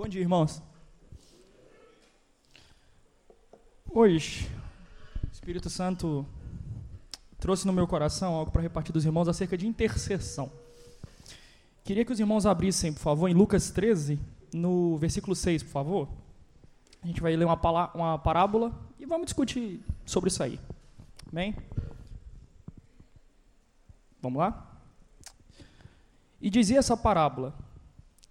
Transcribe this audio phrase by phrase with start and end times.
[0.00, 0.62] Bom dia, irmãos.
[3.90, 4.50] Hoje,
[5.22, 6.24] o Espírito Santo
[7.38, 10.50] trouxe no meu coração algo para repartir dos irmãos acerca de intercessão.
[11.84, 14.18] Queria que os irmãos abrissem, por favor, em Lucas 13,
[14.54, 16.08] no versículo 6, por favor.
[17.02, 17.60] A gente vai ler uma,
[17.94, 20.58] uma parábola e vamos discutir sobre isso aí.
[21.30, 21.54] Amém?
[24.22, 24.80] Vamos lá?
[26.40, 27.54] E dizia essa parábola: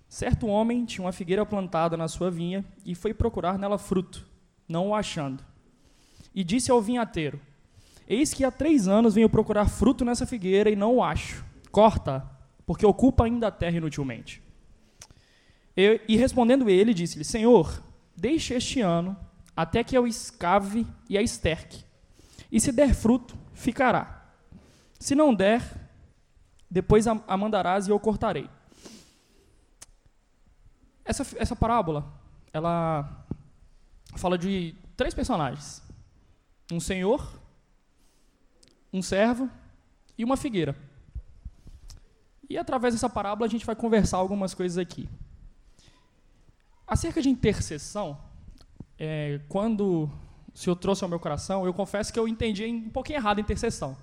[0.09, 4.27] Certo homem tinha uma figueira plantada na sua vinha e foi procurar nela fruto,
[4.67, 5.45] não o achando.
[6.33, 7.39] E disse ao vinhateiro:
[8.07, 11.45] Eis que há três anos venho procurar fruto nessa figueira e não o acho.
[11.71, 12.27] Corta,
[12.65, 14.41] porque ocupa ainda a terra inutilmente.
[15.77, 17.83] Eu, e respondendo ele, disse-lhe: Senhor,
[18.17, 19.15] deixe este ano
[19.55, 21.83] até que eu escave e a esterque.
[22.51, 24.25] E se der fruto, ficará.
[24.99, 25.61] Se não der,
[26.69, 28.49] depois a, mandarás e eu cortarei.
[31.09, 32.05] Essa, essa parábola,
[32.53, 33.25] ela
[34.15, 35.81] fala de três personagens:
[36.71, 37.27] um senhor,
[38.93, 39.49] um servo
[40.15, 40.75] e uma figueira.
[42.47, 45.09] E através dessa parábola a gente vai conversar algumas coisas aqui.
[46.85, 48.15] Acerca de intercessão,
[48.95, 50.11] é, quando
[50.53, 53.41] o Senhor trouxe ao meu coração, eu confesso que eu entendi um pouquinho errado a
[53.41, 53.97] intercessão.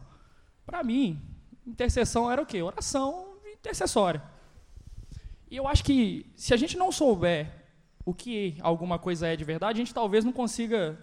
[0.65, 1.23] Para mim,
[1.65, 2.61] intercessão era o quê?
[2.63, 4.21] Oração intercessória.
[5.51, 7.51] E eu acho que se a gente não souber
[8.05, 10.99] o que alguma coisa é de verdade, a gente talvez não consiga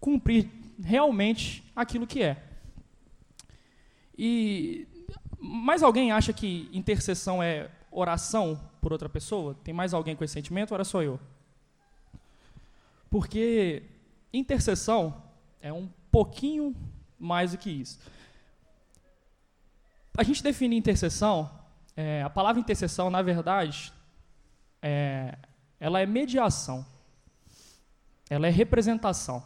[0.00, 0.48] cumprir
[0.82, 2.42] realmente aquilo que é.
[4.16, 4.86] E
[5.38, 9.54] mais alguém acha que intercessão é oração por outra pessoa?
[9.64, 11.18] Tem mais alguém com esse sentimento ou era só eu?
[13.10, 13.82] Porque
[14.32, 15.22] intercessão
[15.60, 16.74] é um pouquinho
[17.18, 17.98] mais do que isso.
[20.16, 21.50] A gente define intercessão,
[21.96, 23.92] é, a palavra intercessão, na verdade,
[24.82, 25.36] é,
[25.80, 26.84] ela é mediação,
[28.28, 29.42] ela é representação.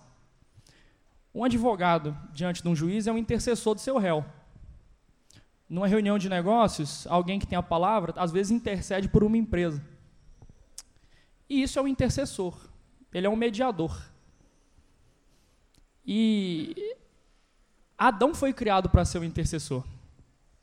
[1.35, 4.25] Um advogado diante de um juiz é um intercessor do seu réu
[5.71, 9.81] numa reunião de negócios, alguém que tem a palavra, às vezes intercede por uma empresa.
[11.49, 12.59] E isso é o intercessor.
[13.15, 13.97] Ele é um mediador.
[16.05, 16.97] E
[17.97, 19.85] Adão foi criado para ser o intercessor.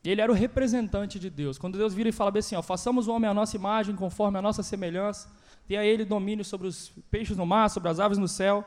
[0.10, 1.58] Ele era o representante de Deus.
[1.58, 4.42] Quando Deus vira e fala assim, ó, façamos o homem à nossa imagem, conforme a
[4.42, 5.30] nossa semelhança,
[5.68, 8.64] dê a ele domínio sobre os peixes no mar, sobre as aves no céu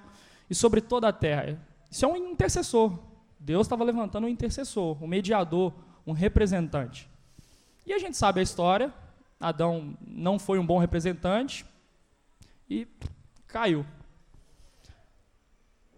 [0.50, 1.58] e sobre toda a terra.
[1.90, 2.98] Isso é um intercessor.
[3.38, 5.72] Deus estava levantando um intercessor, um mediador,
[6.06, 7.08] um representante.
[7.86, 8.92] E a gente sabe a história.
[9.40, 11.64] Adão não foi um bom representante
[12.68, 12.86] e
[13.46, 13.86] caiu.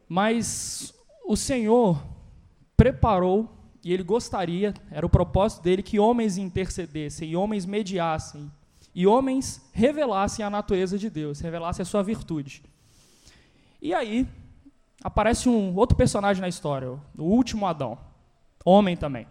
[0.08, 0.94] Mas
[1.26, 2.00] o Senhor
[2.76, 8.50] preparou e ele gostaria, era o propósito dele, que homens intercedessem, e homens mediassem,
[8.94, 12.62] e homens revelassem a natureza de Deus, revelassem a sua virtude.
[13.80, 14.28] E aí
[15.02, 17.98] aparece um outro personagem na história, o último Adão,
[18.64, 19.26] homem também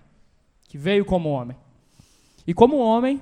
[0.72, 1.58] que veio como homem.
[2.48, 3.22] E como homem,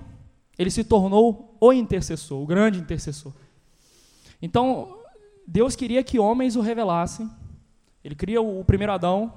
[0.55, 3.33] ele se tornou o intercessor, o grande intercessor.
[4.39, 4.99] Então,
[5.47, 7.27] Deus queria que homens o revelassem.
[8.03, 9.33] Ele cria o primeiro Adão,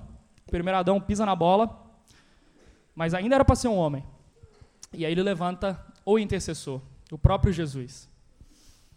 [0.50, 1.82] primeiro Adão pisa na bola,
[2.94, 4.04] mas ainda era para ser um homem.
[4.92, 6.80] E aí ele levanta o intercessor,
[7.10, 8.08] o próprio Jesus.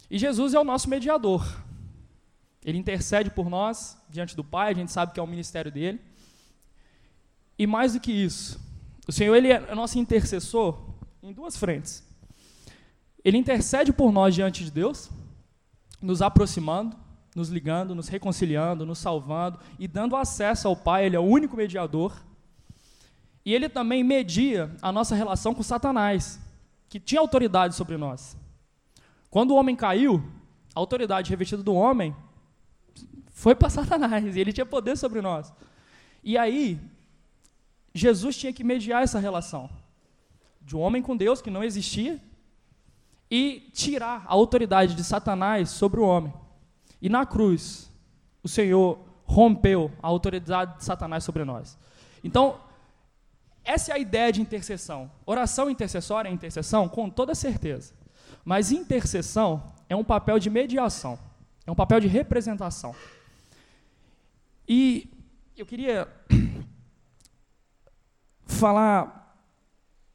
[0.09, 1.45] E Jesus é o nosso mediador.
[2.63, 6.01] Ele intercede por nós diante do Pai, a gente sabe que é o ministério dele.
[7.57, 8.59] E mais do que isso,
[9.07, 10.78] o Senhor ele é nosso intercessor
[11.22, 12.03] em duas frentes.
[13.23, 15.09] Ele intercede por nós diante de Deus,
[16.01, 16.95] nos aproximando,
[17.35, 21.57] nos ligando, nos reconciliando, nos salvando e dando acesso ao Pai, ele é o único
[21.57, 22.16] mediador.
[23.46, 26.40] E ele também media a nossa relação com Satanás,
[26.88, 28.38] que tinha autoridade sobre nós.
[29.29, 30.23] Quando o homem caiu,
[30.73, 32.16] a autoridade revestida do homem
[33.31, 35.53] foi para Satanás, e ele tinha poder sobre nós.
[36.23, 36.79] E aí,
[37.94, 39.69] Jesus tinha que mediar essa relação
[40.62, 42.19] de um homem com Deus que não existia
[43.29, 46.34] e tirar a autoridade de Satanás sobre o homem.
[47.02, 47.92] E na cruz,
[48.44, 51.78] o Senhor rompeu a autoridade de Satanás sobre nós.
[52.24, 52.59] Então,
[53.64, 55.12] essa é a ideia de intercessão.
[55.26, 57.94] Oração intercessória é intercessão, com toda certeza.
[58.44, 61.18] Mas intercessão é um papel de mediação,
[61.66, 62.96] é um papel de representação.
[64.68, 65.09] E
[65.58, 66.08] eu queria
[68.46, 69.36] falar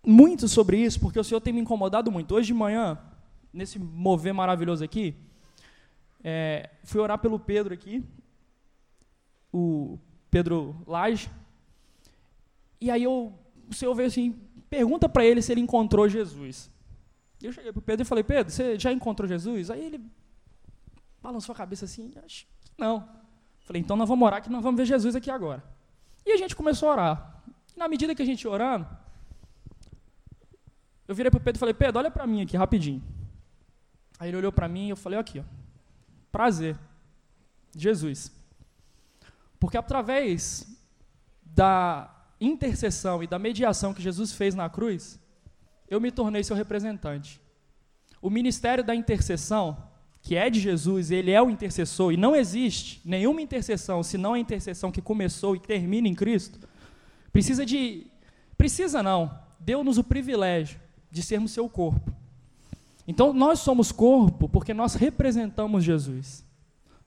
[0.07, 2.35] muito sobre isso, porque o Senhor tem me incomodado muito.
[2.35, 2.99] Hoje de manhã,
[3.53, 5.17] nesse mover maravilhoso aqui,
[6.23, 8.05] é, fui orar pelo Pedro aqui,
[9.53, 9.99] o
[10.31, 11.31] Pedro Lage,
[12.81, 13.33] e aí eu,
[13.69, 16.71] o Senhor veio assim, pergunta para ele se ele encontrou Jesus.
[17.43, 19.71] Eu cheguei para o Pedro e falei, Pedro, você já encontrou Jesus?
[19.71, 20.01] Aí ele
[21.23, 23.09] balançou a cabeça assim, acho que não.
[23.61, 25.63] Falei, então nós vamos orar que nós vamos ver Jesus aqui agora.
[26.25, 27.43] E a gente começou a orar.
[27.77, 28.87] Na medida que a gente ia orando,
[31.07, 33.03] eu virei para o Pedro e falei, Pedro, olha para mim aqui rapidinho.
[34.19, 35.45] Aí ele olhou para mim e eu falei, aqui, ó,
[36.31, 36.79] prazer,
[37.75, 38.33] Jesus.
[39.59, 40.67] Porque através
[41.45, 45.21] da intercessão e da mediação que Jesus fez na cruz,
[45.89, 47.41] eu me tornei seu representante.
[48.23, 49.77] O ministério da intercessão,
[50.23, 54.39] que é de Jesus, ele é o intercessor, e não existe nenhuma intercessão, senão a
[54.39, 56.59] intercessão que começou e termina em Cristo,
[57.33, 58.07] precisa de.
[58.57, 60.79] Precisa não, deu-nos o privilégio
[61.11, 62.15] de sermos seu corpo.
[63.11, 66.47] Então, nós somos corpo porque nós representamos Jesus.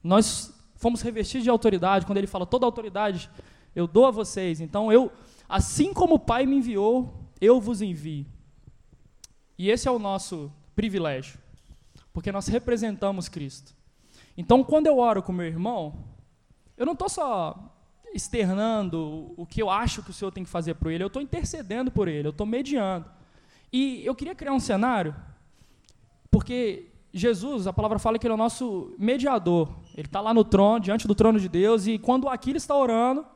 [0.02, 3.30] Nós fomos revestidos de autoridade, quando ele fala toda autoridade
[3.74, 4.60] eu dou a vocês.
[4.60, 5.10] Então, eu,
[5.48, 7.10] assim como o Pai me enviou,
[7.40, 8.26] eu vos envio.
[9.56, 11.38] E esse é o nosso privilégio,
[12.12, 13.74] porque nós representamos Cristo.
[14.36, 16.04] Então, quando eu oro com meu irmão,
[16.76, 17.74] eu não estou só
[18.12, 21.22] externando o que eu acho que o Senhor tem que fazer por ele, eu estou
[21.22, 23.06] intercedendo por ele, eu estou mediando.
[23.72, 25.16] E eu queria criar um cenário,
[26.34, 29.72] porque Jesus, a palavra fala que ele é o nosso mediador.
[29.96, 33.20] Ele está lá no trono, diante do trono de Deus, e quando Aquiles está orando,
[33.20, 33.26] o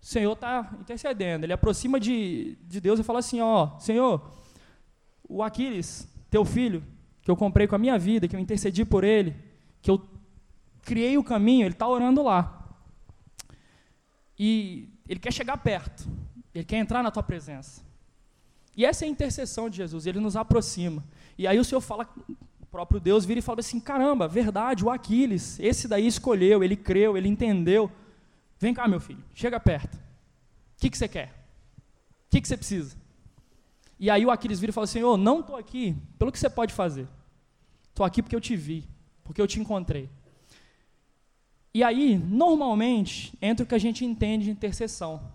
[0.00, 1.44] Senhor está intercedendo.
[1.44, 4.30] Ele aproxima de, de Deus e fala assim: Ó, Senhor,
[5.28, 6.82] o Aquiles, teu filho,
[7.20, 9.36] que eu comprei com a minha vida, que eu intercedi por ele,
[9.82, 10.02] que eu
[10.80, 12.66] criei o caminho, ele está orando lá.
[14.38, 16.08] E ele quer chegar perto,
[16.54, 17.84] ele quer entrar na tua presença.
[18.74, 21.04] E essa é a intercessão de Jesus, ele nos aproxima.
[21.38, 22.08] E aí o Senhor fala
[22.76, 27.16] próprio Deus vira e fala assim: caramba, verdade, o Aquiles, esse daí escolheu, ele creu,
[27.16, 27.90] ele entendeu.
[28.58, 29.94] Vem cá, meu filho, chega perto.
[29.94, 30.00] O
[30.78, 31.28] que, que você quer?
[32.26, 32.94] O que, que você precisa?
[33.98, 36.74] E aí o Aquiles vira e fala: Senhor, não estou aqui pelo que você pode
[36.74, 37.08] fazer.
[37.88, 38.84] Estou aqui porque eu te vi,
[39.24, 40.10] porque eu te encontrei.
[41.72, 45.32] E aí, normalmente, entra o que a gente entende de intercessão.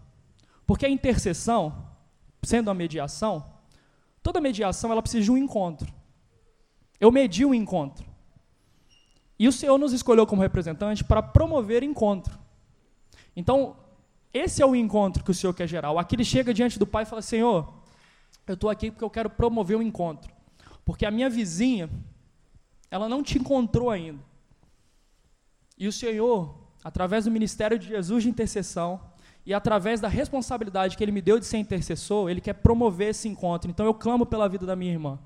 [0.68, 1.88] Porque a intercessão,
[2.44, 3.44] sendo a mediação,
[4.22, 5.92] toda mediação ela precisa de um encontro.
[7.00, 8.06] Eu medi o encontro.
[9.38, 12.40] E o Senhor nos escolheu como representante para promover encontro.
[13.36, 13.76] Então,
[14.34, 15.98] esse é o encontro que o Senhor quer gerar.
[16.00, 17.74] Aqui ele chega diante do Pai e fala: Senhor,
[18.46, 20.32] eu estou aqui porque eu quero promover o encontro.
[20.86, 21.90] Porque a minha vizinha,
[22.90, 24.24] ela não te encontrou ainda.
[25.78, 29.02] E o Senhor, através do ministério de Jesus de intercessão,
[29.46, 33.28] e através da responsabilidade que Ele me deu de ser intercessor, Ele quer promover esse
[33.28, 33.70] encontro.
[33.70, 35.20] Então eu clamo pela vida da minha irmã.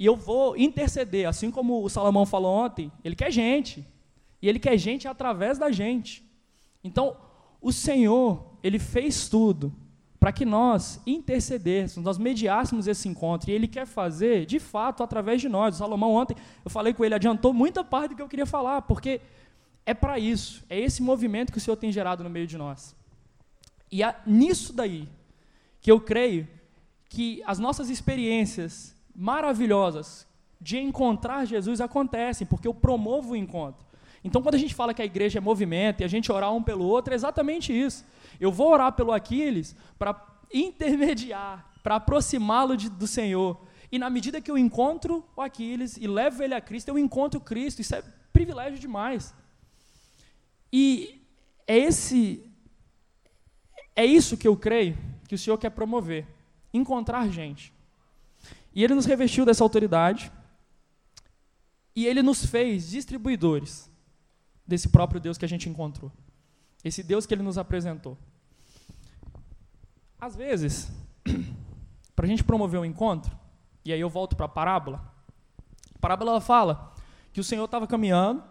[0.00, 3.86] E eu vou interceder, assim como o Salomão falou ontem, ele quer gente.
[4.40, 6.24] E ele quer gente através da gente.
[6.82, 7.14] Então,
[7.60, 9.70] o Senhor, ele fez tudo
[10.18, 13.50] para que nós intercedêssemos, nós mediássemos esse encontro.
[13.50, 15.74] E ele quer fazer, de fato, através de nós.
[15.74, 16.34] O Salomão ontem,
[16.64, 19.20] eu falei com ele, adiantou muita parte do que eu queria falar, porque
[19.84, 22.96] é para isso, é esse movimento que o Senhor tem gerado no meio de nós.
[23.90, 25.08] E é nisso daí
[25.80, 26.46] que eu creio
[27.08, 30.26] que as nossas experiências maravilhosas
[30.60, 33.84] de encontrar Jesus acontecem, porque eu promovo o encontro.
[34.22, 36.62] Então, quando a gente fala que a igreja é movimento e a gente orar um
[36.62, 38.04] pelo outro, é exatamente isso.
[38.38, 40.22] Eu vou orar pelo Aquiles para
[40.52, 43.58] intermediar, para aproximá-lo do Senhor.
[43.90, 47.40] E na medida que eu encontro o Aquiles e levo ele a Cristo, eu encontro
[47.40, 47.80] Cristo.
[47.80, 49.34] Isso é privilégio demais.
[50.72, 51.24] E
[51.66, 52.49] é esse
[54.00, 54.96] é isso que eu creio
[55.28, 56.26] que o Senhor quer promover,
[56.72, 57.70] encontrar gente.
[58.74, 60.32] E ele nos revestiu dessa autoridade
[61.94, 63.90] e ele nos fez distribuidores
[64.66, 66.10] desse próprio Deus que a gente encontrou.
[66.82, 68.16] Esse Deus que ele nos apresentou.
[70.18, 70.90] Às vezes,
[72.16, 73.38] para a gente promover um encontro,
[73.84, 75.12] e aí eu volto para a parábola,
[75.94, 76.94] a parábola fala
[77.34, 78.42] que o Senhor estava caminhando,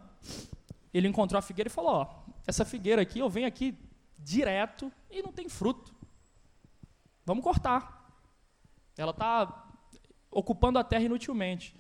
[0.94, 2.08] ele encontrou a figueira e falou: Ó,
[2.46, 3.76] essa figueira aqui, eu venho aqui
[4.20, 5.94] direto e não tem fruto.
[7.26, 8.14] Vamos cortar.
[8.98, 9.68] Ela está
[10.30, 11.76] ocupando a terra inutilmente.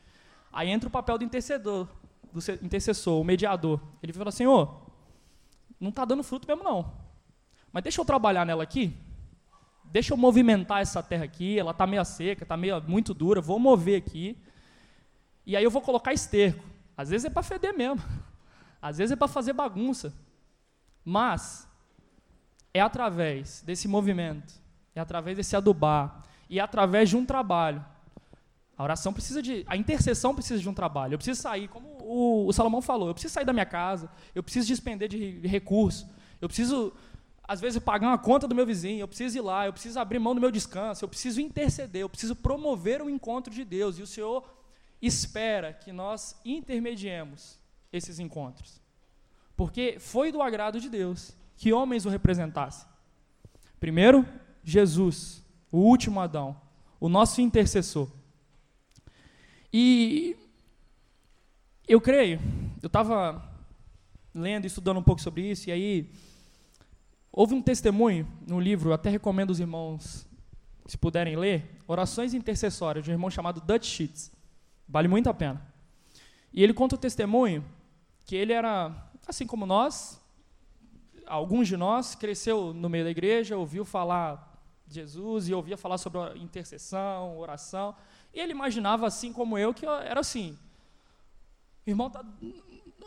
[0.51, 1.87] Aí entra o papel do intercedor,
[2.31, 3.79] do intercessor, o mediador.
[4.01, 4.89] Ele fala: Senhor,
[5.79, 6.91] não está dando fruto mesmo não.
[7.71, 8.95] Mas deixa eu trabalhar nela aqui.
[9.83, 11.57] Deixa eu movimentar essa terra aqui.
[11.57, 13.41] Ela está meio seca, está meio muito dura.
[13.41, 14.37] Vou mover aqui.
[15.45, 16.63] E aí eu vou colocar esterco.
[16.95, 18.03] Às vezes é para feder mesmo.
[18.81, 20.13] Às vezes é para fazer bagunça.
[21.03, 21.68] Mas
[22.73, 24.53] é através desse movimento,
[24.95, 27.83] é através desse adubar, e é através de um trabalho
[28.79, 29.65] a oração precisa de.
[29.67, 31.13] A intercessão precisa de um trabalho.
[31.13, 34.41] Eu preciso sair, como o, o Salomão falou, eu preciso sair da minha casa, eu
[34.41, 36.07] preciso despender de, de recursos,
[36.39, 36.93] eu preciso,
[37.43, 40.17] às vezes, pagar uma conta do meu vizinho, eu preciso ir lá, eu preciso abrir
[40.17, 43.99] mão do meu descanso, eu preciso interceder, eu preciso promover o encontro de Deus.
[43.99, 44.49] E o Senhor
[45.01, 47.59] espera que nós intermediemos
[47.91, 48.79] esses encontros.
[49.57, 52.87] Porque foi do agrado de Deus que homens o representassem.
[53.81, 54.25] Primeiro,
[54.63, 56.55] Jesus, o último Adão,
[57.01, 58.09] o nosso intercessor.
[59.71, 60.37] E
[61.85, 62.39] eu creio,
[62.81, 63.45] eu estava
[64.33, 66.09] lendo, estudando um pouco sobre isso, e aí
[67.29, 70.25] houve um testemunho no livro, até recomendo os irmãos,
[70.87, 74.31] se puderem ler, Orações Intercessórias, de um irmão chamado Dutch Sheets.
[74.87, 75.61] Vale muito a pena.
[76.53, 77.65] E ele conta o testemunho
[78.25, 78.95] que ele era,
[79.27, 80.19] assim como nós,
[81.29, 84.49] alguns de nós, cresceu no meio da igreja, ouviu falar
[84.87, 87.95] de Jesus e ouvia falar sobre intercessão, oração.
[88.33, 90.57] E ele imaginava, assim como eu, que era assim:
[91.85, 92.25] irmão tá,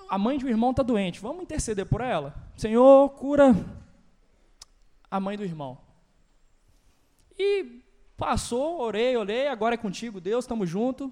[0.09, 2.35] a mãe de um irmão está doente, vamos interceder por ela?
[2.57, 3.55] Senhor, cura
[5.11, 5.79] a mãe do irmão.
[7.37, 7.83] E
[8.17, 11.11] passou, orei, orei, agora é contigo, Deus, estamos juntos.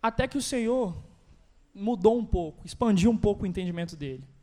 [0.00, 0.94] Até que o Senhor
[1.74, 4.33] mudou um pouco, expandiu um pouco o entendimento dele.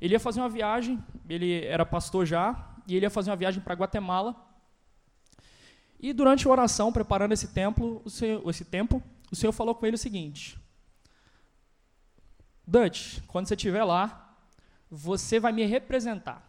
[0.00, 3.62] Ele ia fazer uma viagem, ele era pastor já, e ele ia fazer uma viagem
[3.62, 4.34] para Guatemala.
[5.98, 9.86] E durante a oração, preparando esse templo, o Senhor, esse tempo, o Senhor falou com
[9.86, 10.58] ele o seguinte:
[12.66, 14.36] Dutch, quando você estiver lá,
[14.90, 16.42] você vai me representar.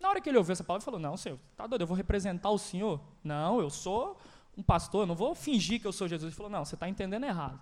[0.00, 1.96] Na hora que ele ouviu essa palavra, ele falou: Não, senhor, tá doido, eu vou
[1.96, 3.00] representar o senhor?
[3.22, 4.18] Não, eu sou
[4.56, 6.30] um pastor, eu não vou fingir que eu sou Jesus.
[6.30, 7.60] Ele falou: Não, você está entendendo errado.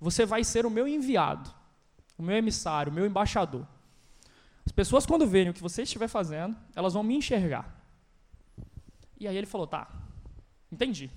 [0.00, 1.50] Você vai ser o meu enviado,
[2.18, 3.66] o meu emissário, o meu embaixador.
[4.64, 7.82] As pessoas, quando verem o que você estiver fazendo, elas vão me enxergar.
[9.18, 9.88] E aí ele falou: Tá,
[10.70, 11.10] entendi.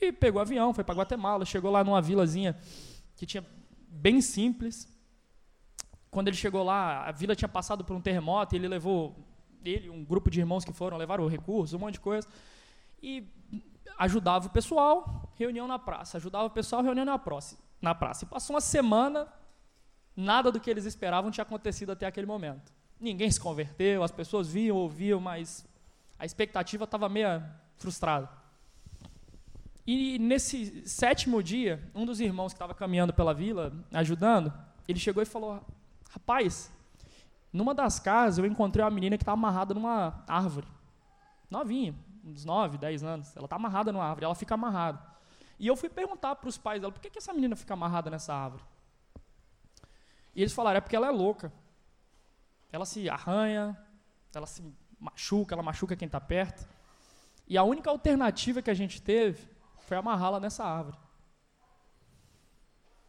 [0.00, 2.56] E pegou o avião, foi para Guatemala, chegou lá numa vilazinha
[3.16, 3.44] que tinha
[3.88, 4.86] bem simples.
[6.10, 9.16] Quando ele chegou lá, a vila tinha passado por um terremoto e ele levou
[9.64, 12.28] ele, um grupo de irmãos que foram, levaram recursos, um monte de coisa.
[13.02, 13.26] E
[13.98, 16.18] ajudava o pessoal, reunião na praça.
[16.18, 17.58] Ajudava o pessoal, reunião na praça.
[17.80, 18.24] Na praça.
[18.24, 19.26] E passou uma semana,
[20.16, 22.72] nada do que eles esperavam tinha acontecido até aquele momento.
[22.98, 25.66] Ninguém se converteu, as pessoas viam, ouviam, mas
[26.18, 27.42] a expectativa estava meio
[27.76, 28.28] frustrada.
[29.86, 34.52] E nesse sétimo dia, um dos irmãos que estava caminhando pela vila, ajudando,
[34.88, 35.62] ele chegou e falou:
[36.10, 36.72] Rapaz,
[37.52, 40.66] numa das casas eu encontrei uma menina que estava amarrada numa árvore.
[41.48, 41.94] Novinha,
[42.24, 43.36] uns 9, 10 anos.
[43.36, 45.00] Ela está amarrada numa árvore, ela fica amarrada.
[45.58, 48.10] E eu fui perguntar para os pais dela: por que, que essa menina fica amarrada
[48.10, 48.64] nessa árvore?
[50.36, 51.50] E eles falaram: é porque ela é louca.
[52.70, 53.76] Ela se arranha,
[54.34, 54.62] ela se
[55.00, 56.68] machuca, ela machuca quem está perto.
[57.48, 60.98] E a única alternativa que a gente teve foi amarrá-la nessa árvore.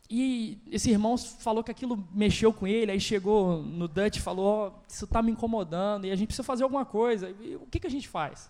[0.10, 4.74] E esse irmão falou que aquilo mexeu com ele, aí chegou no Dutch e falou,
[4.74, 7.30] oh, isso está me incomodando, e a gente precisa fazer alguma coisa.
[7.42, 8.50] E, o que, que a gente faz?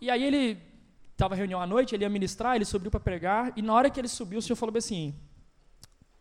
[0.00, 0.58] E aí ele
[1.12, 4.00] estava reunião à noite, ele ia ministrar, ele subiu para pregar, e na hora que
[4.00, 5.14] ele subiu, o senhor falou assim,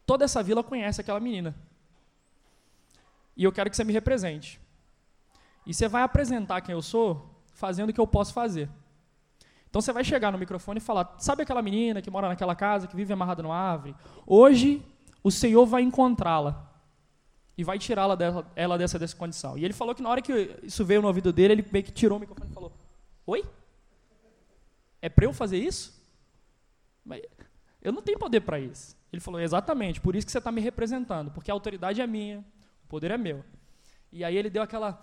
[0.07, 1.53] toda essa vila conhece aquela menina.
[3.35, 4.59] E eu quero que você me represente.
[5.65, 8.69] E você vai apresentar quem eu sou, fazendo o que eu posso fazer.
[9.69, 12.87] Então você vai chegar no microfone e falar: sabe aquela menina que mora naquela casa,
[12.87, 13.93] que vive amarrada numa árvore?
[14.25, 14.81] Hoje
[15.21, 16.65] o Senhor vai encontrá-la
[17.57, 19.57] e vai tirá-la dela, ela dessa, condição.
[19.57, 21.91] E ele falou que na hora que isso veio no ouvido dele, ele meio que
[21.91, 22.71] tirou o microfone e falou:
[23.25, 23.43] Oi?
[25.01, 26.01] É para eu fazer isso?
[27.03, 27.21] Mas
[27.87, 28.97] eu não tenho poder para isso.
[29.13, 32.39] Ele falou: Exatamente, por isso que você está me representando, porque a autoridade é minha,
[32.83, 33.45] o poder é meu.
[34.11, 35.01] E aí ele deu aquela.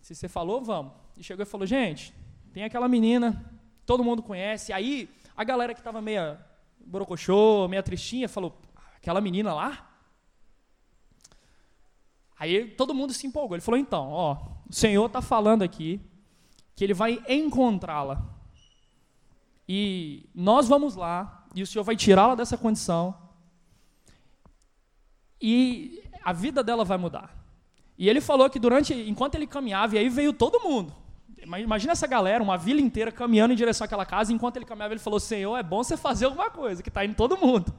[0.00, 0.92] Se você falou, vamos.
[1.18, 2.14] E chegou e falou: Gente,
[2.52, 3.44] tem aquela menina,
[3.84, 4.72] todo mundo conhece.
[4.72, 6.40] Aí a galera que estava meia
[6.78, 8.56] borocochô, meia tristinha, falou:
[8.96, 9.90] aquela menina lá?
[12.38, 13.56] Aí todo mundo se empolgou.
[13.56, 14.34] Ele falou: então, ó,
[14.68, 16.00] o Senhor está falando aqui
[16.76, 18.38] que ele vai encontrá-la.
[19.72, 23.14] E nós vamos lá, e o Senhor vai tirá-la dessa condição.
[25.40, 27.36] E a vida dela vai mudar.
[27.96, 30.94] E ele falou que durante, enquanto ele caminhava, e aí veio todo mundo.
[31.42, 35.00] Imagina essa galera, uma vila inteira caminhando em direção àquela casa, enquanto ele caminhava, ele
[35.00, 37.74] falou: Senhor, é bom você fazer alguma coisa, que está indo todo mundo.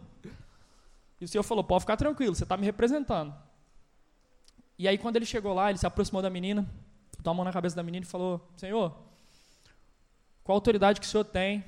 [1.20, 3.34] E o Senhor falou: pode ficar tranquilo, você está me representando.
[4.78, 6.68] E aí, quando ele chegou lá, ele se aproximou da menina,
[7.16, 8.96] botou a mão na cabeça da menina e falou: Senhor,
[10.44, 11.64] qual autoridade que o Senhor tem?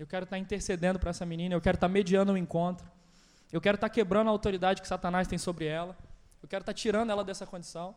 [0.00, 2.38] Eu quero estar tá intercedendo para essa menina, eu quero estar tá mediando o um
[2.38, 2.88] encontro,
[3.52, 5.96] eu quero estar tá quebrando a autoridade que Satanás tem sobre ela,
[6.42, 7.96] eu quero estar tirando ela dessa condição.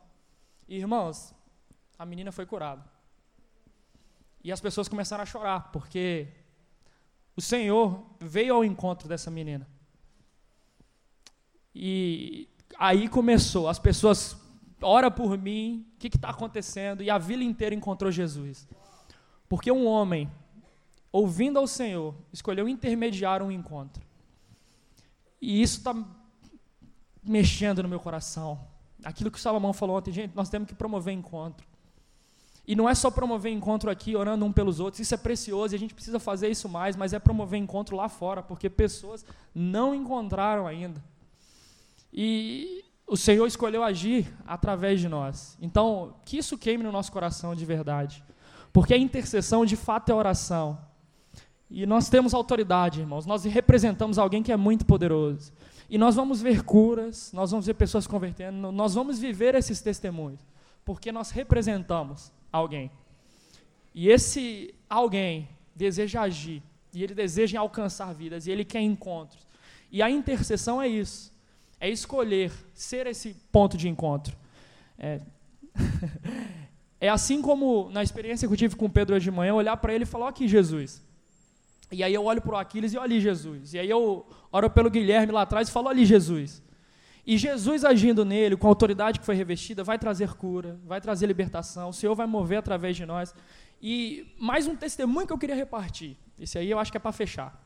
[0.67, 1.33] E, irmãos,
[1.97, 2.83] a menina foi curada.
[4.43, 6.27] E as pessoas começaram a chorar, porque
[7.35, 9.67] o Senhor veio ao encontro dessa menina.
[11.73, 14.35] E aí começou, as pessoas,
[14.81, 17.03] ora por mim, o que está acontecendo?
[17.03, 18.67] E a vila inteira encontrou Jesus.
[19.47, 20.29] Porque um homem,
[21.11, 24.03] ouvindo ao Senhor, escolheu intermediar um encontro.
[25.41, 25.95] E isso está
[27.23, 28.59] mexendo no meu coração.
[29.03, 31.67] Aquilo que o Salomão falou ontem, gente, nós temos que promover encontro.
[32.65, 35.75] E não é só promover encontro aqui, orando um pelos outros, isso é precioso e
[35.75, 39.95] a gente precisa fazer isso mais, mas é promover encontro lá fora, porque pessoas não
[39.95, 41.03] encontraram ainda.
[42.13, 45.57] E o Senhor escolheu agir através de nós.
[45.59, 48.23] Então, que isso queime no nosso coração de verdade.
[48.71, 50.79] Porque a intercessão de fato é oração.
[51.71, 53.25] E nós temos autoridade, irmãos.
[53.25, 55.53] Nós representamos alguém que é muito poderoso.
[55.89, 60.41] E nós vamos ver curas, nós vamos ver pessoas convertendo, nós vamos viver esses testemunhos.
[60.83, 62.91] Porque nós representamos alguém.
[63.95, 66.61] E esse alguém deseja agir,
[66.93, 69.47] e ele deseja alcançar vidas, e ele quer encontros.
[69.89, 71.33] E a intercessão é isso,
[71.79, 74.35] é escolher ser esse ponto de encontro.
[74.97, 75.21] É,
[76.99, 79.93] é assim como na experiência que eu tive com Pedro hoje de manhã, olhar para
[79.93, 81.01] ele e falar: aqui, Jesus.
[81.91, 83.73] E aí eu olho para o Aquiles e olho Jesus.
[83.73, 86.63] E aí eu oro pelo Guilherme lá atrás e falo ali, Jesus.
[87.25, 91.27] E Jesus agindo nele, com a autoridade que foi revestida, vai trazer cura, vai trazer
[91.27, 93.35] libertação, o Senhor vai mover através de nós.
[93.81, 96.17] E mais um testemunho que eu queria repartir.
[96.39, 97.61] Esse aí eu acho que é para fechar.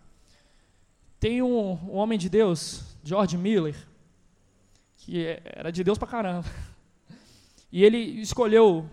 [1.20, 3.76] Tem um, um, homem de Deus, George Miller,
[4.98, 6.48] que é, era de Deus para caramba.
[7.72, 8.90] E ele escolheu,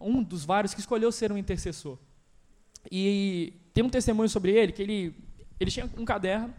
[0.00, 1.98] um dos vários que escolheu ser um intercessor.
[2.90, 5.14] E tem um testemunho sobre ele, que ele,
[5.58, 6.52] ele tinha um caderno,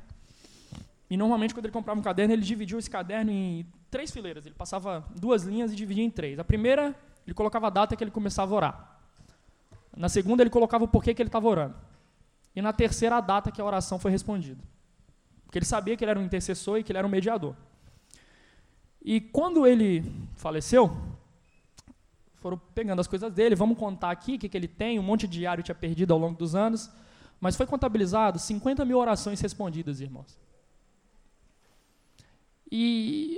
[1.13, 4.47] e normalmente, quando ele comprava um caderno, ele dividia esse caderno em três fileiras.
[4.47, 6.39] Ele passava duas linhas e dividia em três.
[6.39, 8.99] A primeira, ele colocava a data que ele começava a orar.
[9.95, 11.75] Na segunda, ele colocava o porquê que ele estava orando.
[12.55, 14.59] E na terceira, a data que a oração foi respondida.
[15.45, 17.55] Porque ele sabia que ele era um intercessor e que ele era um mediador.
[18.99, 20.03] E quando ele
[20.35, 20.97] faleceu,
[22.37, 25.27] foram pegando as coisas dele, vamos contar aqui o que, que ele tem, um monte
[25.27, 26.89] de diário tinha perdido ao longo dos anos,
[27.43, 30.39] mas foi contabilizado 50 mil orações respondidas, irmãos.
[32.71, 33.37] E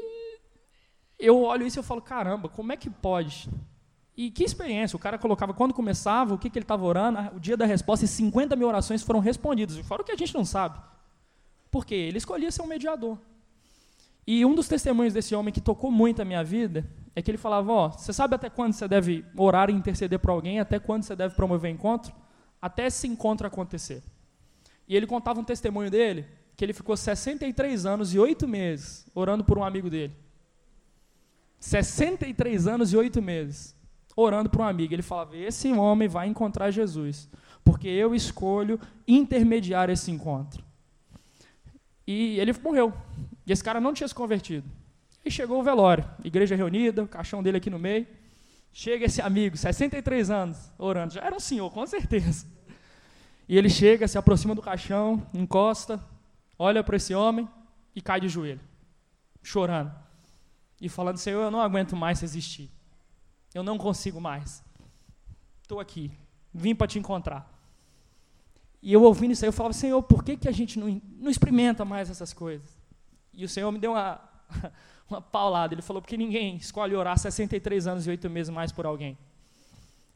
[1.17, 3.49] eu olho isso e eu falo, caramba, como é que pode?
[4.15, 7.39] E que experiência, o cara colocava quando começava, o que, que ele estava orando, o
[7.39, 9.75] dia da resposta, e 50 mil orações foram respondidas.
[9.79, 10.79] Fora o que a gente não sabe.
[11.71, 13.17] Porque ele escolhia ser um mediador.
[14.27, 17.39] E um dos testemunhos desse homem que tocou muito a minha vida é que ele
[17.39, 21.01] falava: Ó, você sabe até quando você deve orar e interceder para alguém, até quando
[21.01, 22.13] você deve promover encontro?
[22.65, 24.01] Até esse encontro acontecer.
[24.88, 26.25] E ele contava um testemunho dele
[26.58, 30.15] que ele ficou 63 anos e 8 meses orando por um amigo dele.
[31.60, 33.75] 63 anos e 8 meses
[34.15, 34.95] orando por um amigo.
[34.95, 37.30] Ele falava: Esse homem vai encontrar Jesus,
[37.63, 40.65] porque eu escolho intermediar esse encontro.
[42.08, 42.91] E ele morreu.
[43.45, 44.67] E esse cara não tinha se convertido.
[45.23, 48.08] E chegou o velório, igreja reunida, o caixão dele aqui no meio.
[48.73, 51.13] Chega esse amigo, 63 anos, orando.
[51.13, 52.54] Já era um senhor, com certeza.
[53.47, 55.99] E ele chega, se aproxima do caixão, encosta,
[56.58, 57.47] olha para esse homem
[57.95, 58.62] e cai de joelho,
[59.43, 59.93] chorando.
[60.81, 62.69] E falando: Senhor, eu não aguento mais existir.
[63.53, 64.63] Eu não consigo mais.
[65.62, 66.12] Estou aqui,
[66.53, 67.51] vim para te encontrar.
[68.81, 71.31] E eu ouvindo isso aí, eu falava: Senhor, por que, que a gente não, não
[71.31, 72.77] experimenta mais essas coisas?
[73.34, 74.19] E o Senhor me deu uma,
[75.10, 75.73] uma paulada.
[75.73, 79.17] Ele falou: porque ninguém escolhe orar 63 anos e 8 meses mais por alguém.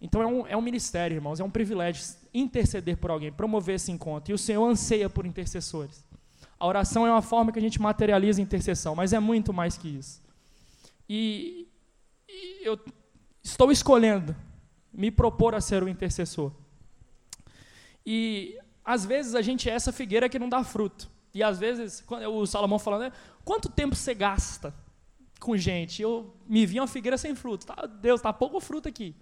[0.01, 3.91] Então é um, é um ministério, irmãos, é um privilégio interceder por alguém, promover esse
[3.91, 4.31] encontro.
[4.31, 6.03] E o Senhor anseia por intercessores.
[6.59, 9.77] A oração é uma forma que a gente materializa a intercessão, mas é muito mais
[9.77, 10.21] que isso.
[11.07, 11.67] E,
[12.27, 12.77] e eu
[13.41, 14.35] estou escolhendo
[14.93, 16.51] me propor a ser o intercessor.
[18.05, 21.09] E às vezes a gente é essa figueira que não dá fruto.
[21.33, 23.11] E às vezes, o Salomão falando, né,
[23.45, 24.73] quanto tempo você gasta
[25.39, 26.01] com gente?
[26.01, 27.67] Eu me vi uma figueira sem fruto.
[27.67, 29.15] Tá, Deus, está pouco fruto aqui.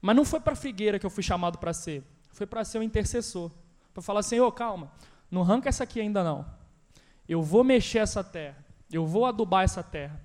[0.00, 2.04] Mas não foi para a figueira que eu fui chamado para ser.
[2.32, 3.50] Foi para ser o intercessor.
[3.92, 4.90] Para falar, Senhor, calma.
[5.30, 6.46] Não arranca essa aqui ainda não.
[7.28, 8.64] Eu vou mexer essa terra.
[8.90, 10.20] Eu vou adubar essa terra.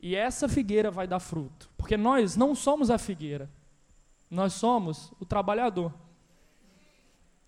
[0.00, 1.70] E essa figueira vai dar fruto.
[1.76, 3.50] Porque nós não somos a figueira.
[4.30, 5.92] Nós somos o trabalhador.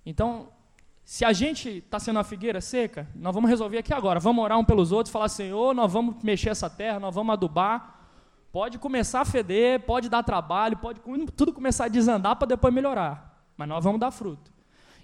[0.05, 0.49] Então,
[1.05, 4.21] se a gente está sendo a figueira seca, nós vamos resolver aqui agora.
[4.21, 8.00] Vamos orar um pelos outros, falar, Senhor, nós vamos mexer essa terra, nós vamos adubar.
[8.53, 11.01] Pode começar a feder, pode dar trabalho, pode
[11.37, 13.45] tudo começar a desandar para depois melhorar.
[13.57, 14.53] Mas nós vamos dar fruto.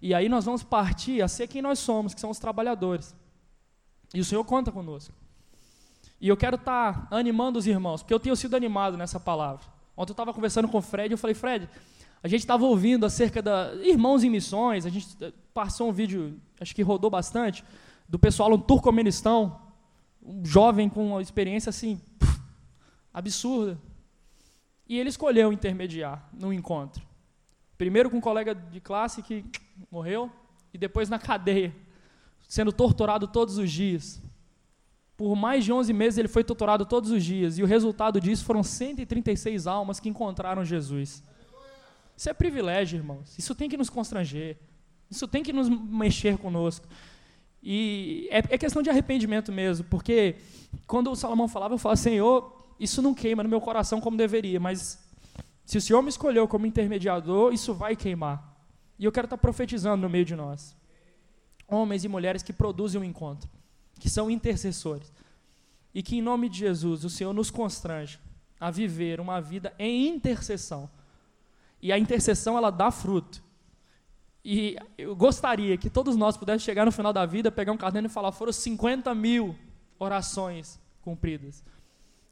[0.02, 3.14] E aí nós vamos partir a ser quem nós somos, que são os trabalhadores.
[4.12, 5.14] E o Senhor conta conosco.
[6.20, 9.64] E eu quero estar tá animando os irmãos, porque eu tenho sido animado nessa palavra.
[9.96, 11.68] Ontem eu estava conversando com o Fred e eu falei, Fred,
[12.22, 16.40] a gente estava ouvindo acerca da irmãos em missões, a gente eh, passou um vídeo,
[16.61, 17.62] acho que rodou bastante,
[18.09, 19.61] do pessoal no Turcomenistão,
[20.22, 22.00] um jovem com uma experiência assim,
[23.16, 23.79] absurda.
[24.87, 27.02] E ele escolheu intermediar no encontro.
[27.79, 29.42] Primeiro com um colega de classe que
[29.90, 30.31] morreu,
[30.72, 31.74] e depois na cadeia.
[32.46, 34.22] sendo torturado todos os dias.
[35.16, 38.44] Por mais de 11 meses ele foi torturado todos os dias, e o resultado disso
[38.44, 41.24] foram 136 almas que encontraram Jesus.
[42.14, 43.37] Isso é privilégio, irmãos.
[43.38, 44.59] Isso tem que nos constranger.
[45.11, 46.87] Isso tem que nos mexer conosco.
[47.62, 50.37] E é, é questão de arrependimento mesmo, porque
[50.87, 54.60] quando o Salomão falava, eu falava, Senhor, isso não queima no meu coração como deveria,
[54.60, 54.98] mas
[55.64, 58.56] se o Senhor me escolheu como intermediador, isso vai queimar.
[58.98, 60.76] E eu quero estar profetizando no meio de nós.
[61.66, 63.48] Homens e mulheres que produzem um encontro,
[63.98, 65.12] que são intercessores.
[65.92, 68.18] E que, em nome de Jesus, o Senhor nos constrange
[68.60, 70.88] a viver uma vida em intercessão.
[71.82, 73.42] E a intercessão, ela dá fruto.
[74.44, 78.06] E eu gostaria que todos nós pudéssemos chegar no final da vida, pegar um caderno
[78.06, 79.56] e falar: foram 50 mil
[79.98, 81.64] orações cumpridas.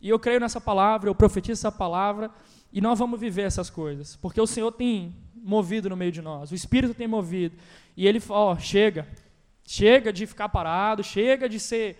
[0.00, 2.30] E eu creio nessa palavra, eu profetizo essa palavra,
[2.72, 6.50] e nós vamos viver essas coisas, porque o Senhor tem movido no meio de nós,
[6.50, 7.56] o Espírito tem movido.
[7.96, 9.06] E Ele ó, chega,
[9.62, 11.96] chega de ficar parado, chega de ser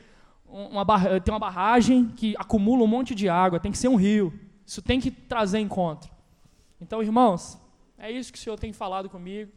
[0.46, 0.84] uma
[1.20, 4.32] ter uma barragem que acumula um monte de água, tem que ser um rio.
[4.66, 6.10] Isso tem que trazer encontro.
[6.80, 7.58] Então, irmãos,
[7.98, 9.50] é isso que o Senhor tem falado comigo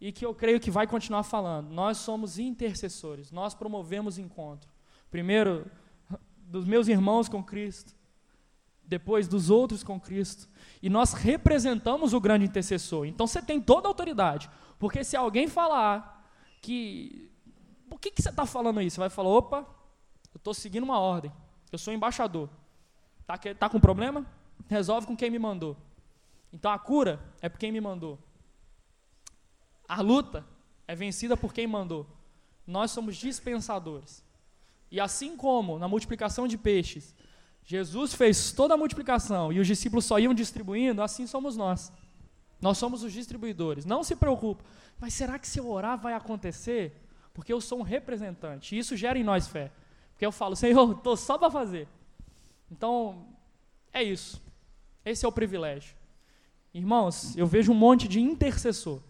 [0.00, 1.70] e que eu creio que vai continuar falando.
[1.70, 4.70] Nós somos intercessores, nós promovemos encontro.
[5.10, 5.66] Primeiro,
[6.48, 7.94] dos meus irmãos com Cristo,
[8.84, 10.48] depois dos outros com Cristo.
[10.82, 13.06] E nós representamos o grande intercessor.
[13.06, 14.48] Então você tem toda a autoridade.
[14.78, 16.26] Porque se alguém falar
[16.60, 17.30] que.
[17.88, 18.94] Por que, que você está falando isso?
[18.94, 19.66] Você vai falar: opa,
[20.32, 21.32] eu estou seguindo uma ordem.
[21.70, 22.48] Eu sou embaixador.
[23.20, 24.26] Está tá com problema?
[24.68, 25.76] Resolve com quem me mandou.
[26.52, 28.18] Então a cura é por quem me mandou.
[29.86, 30.46] A luta
[30.86, 32.06] é vencida por quem mandou.
[32.66, 34.24] Nós somos dispensadores.
[34.90, 37.14] E assim como na multiplicação de peixes,
[37.64, 41.92] Jesus fez toda a multiplicação e os discípulos só iam distribuindo, assim somos nós.
[42.60, 43.84] Nós somos os distribuidores.
[43.84, 44.64] Não se preocupe.
[44.98, 46.92] Mas será que se eu orar vai acontecer?
[47.32, 48.74] Porque eu sou um representante.
[48.74, 49.70] E isso gera em nós fé.
[50.12, 51.86] Porque eu falo, Senhor, estou só para fazer.
[52.70, 53.26] Então,
[53.92, 54.42] é isso.
[55.04, 55.94] Esse é o privilégio.
[56.74, 59.00] Irmãos, eu vejo um monte de intercessor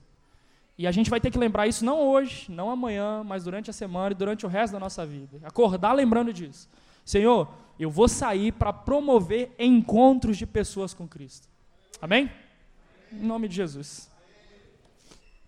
[0.79, 3.73] e a gente vai ter que lembrar isso não hoje, não amanhã, mas durante a
[3.73, 5.41] semana e durante o resto da nossa vida.
[5.43, 6.69] Acordar lembrando disso.
[7.05, 11.49] Senhor, eu vou sair para promover encontros de pessoas com Cristo.
[12.01, 12.31] Amém?
[13.12, 14.09] Em nome de Jesus.